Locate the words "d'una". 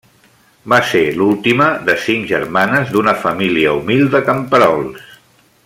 2.95-3.13